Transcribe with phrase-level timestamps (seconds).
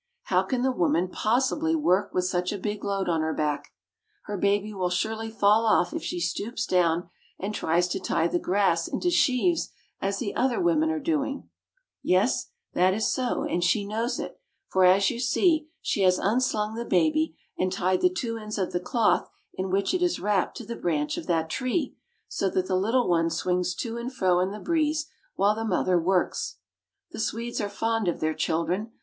[0.23, 3.71] How can the woman possibly work with such a big load on her back?
[4.23, 7.07] Her baby will surely fall off if she stoops down
[7.39, 9.69] and tries to tie the grass into sheaves
[10.01, 11.47] as the other women are doing.
[12.01, 13.91] Yes, that is Plowing in Sweden.
[13.91, 14.09] 1 86 GERMANY.
[14.09, 17.71] so, and she knows it; for, as you see, she has unslung the baby, and
[17.71, 21.15] tied the two ends of the cloth in which it is wrapped to the branch
[21.15, 21.95] of that tree,
[22.27, 25.05] so that the little one swings to and fro in the breeze
[25.35, 26.55] while the mother works.
[27.11, 28.93] The Swedes are fond of their children.